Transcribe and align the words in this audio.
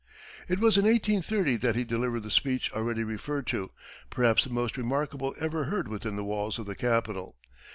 It 0.49 0.57
was 0.57 0.79
in 0.79 0.85
1830 0.85 1.57
that 1.57 1.75
he 1.75 1.83
delivered 1.83 2.21
the 2.23 2.31
speech 2.31 2.73
already 2.73 3.03
referred 3.03 3.45
to 3.49 3.69
perhaps 4.09 4.43
the 4.43 4.49
most 4.49 4.75
remarkable 4.75 5.35
ever 5.39 5.65
heard 5.65 5.87
within 5.87 6.15
the 6.15 6.23
walls 6.25 6.57
of 6.57 6.65
the 6.65 6.73
Capitol. 6.73 7.35